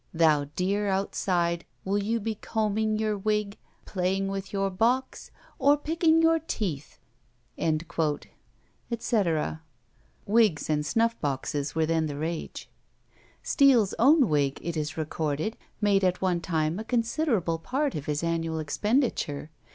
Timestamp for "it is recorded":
14.63-15.55